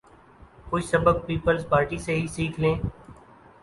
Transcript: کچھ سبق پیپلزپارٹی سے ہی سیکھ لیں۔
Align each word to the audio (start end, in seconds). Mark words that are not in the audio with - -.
کچھ 0.71 0.85
سبق 0.85 1.25
پیپلزپارٹی 1.25 1.97
سے 1.97 2.15
ہی 2.15 2.27
سیکھ 2.35 2.59
لیں۔ 2.59 2.75